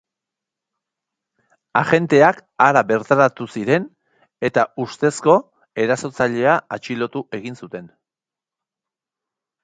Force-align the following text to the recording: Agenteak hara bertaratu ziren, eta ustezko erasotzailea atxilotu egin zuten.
Agenteak 1.81 2.39
hara 2.67 2.81
bertaratu 2.91 3.45
ziren, 3.57 3.85
eta 4.49 4.63
ustezko 4.85 5.35
erasotzailea 5.83 6.55
atxilotu 6.77 7.23
egin 7.41 7.59
zuten. 7.67 7.87